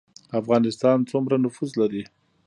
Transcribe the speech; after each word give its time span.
افغانستان 0.39 0.97
سومره 1.11 1.37
نفوس 1.43 1.71
لري 1.79 2.03